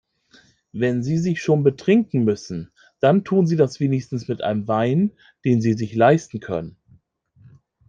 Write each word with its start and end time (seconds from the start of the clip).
Wenn 0.71 1.03
Sie 1.03 1.19
sich 1.19 1.43
schon 1.43 1.61
betrinken 1.61 2.23
müssen, 2.23 2.71
dann 3.01 3.23
tun 3.23 3.45
Sie 3.45 3.55
das 3.55 3.79
wenigstens 3.79 4.27
mit 4.27 4.41
einem 4.41 4.67
Wein, 4.67 5.11
den 5.45 5.61
Sie 5.61 5.73
sich 5.73 5.93
leisten 5.93 6.39
können. 6.39 6.75